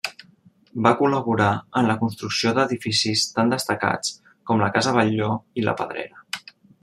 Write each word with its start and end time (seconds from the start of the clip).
Va 0.85 0.91
col·laborar 1.01 1.49
en 1.81 1.89
la 1.89 1.95
construcció 1.99 2.53
d'edificis 2.59 3.27
tan 3.35 3.55
destacats 3.55 4.15
com 4.51 4.63
la 4.67 4.71
Casa 4.79 4.95
Batlló 4.99 5.33
i 5.63 5.67
La 5.69 5.79
Pedrera. 5.83 6.27